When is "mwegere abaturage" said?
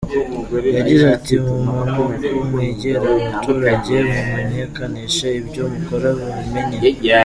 2.49-3.95